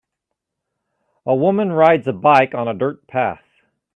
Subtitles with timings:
[1.27, 3.45] A woman rides a bike on a dirt path.